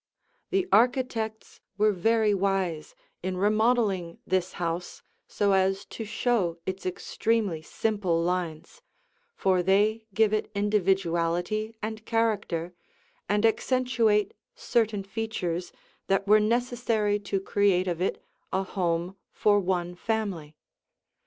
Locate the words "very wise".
1.91-2.95